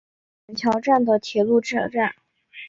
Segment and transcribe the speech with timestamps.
[0.47, 2.15] 板桥站的铁路车站。